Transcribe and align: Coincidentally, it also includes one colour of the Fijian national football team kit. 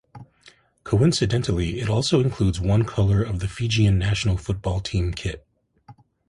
Coincidentally, 0.83 1.79
it 1.79 1.87
also 1.87 2.21
includes 2.21 2.59
one 2.59 2.85
colour 2.85 3.21
of 3.21 3.37
the 3.37 3.47
Fijian 3.47 3.99
national 3.99 4.35
football 4.35 4.79
team 4.79 5.13
kit. 5.13 5.45